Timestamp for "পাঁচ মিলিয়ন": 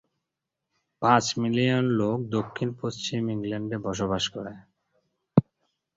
1.01-1.85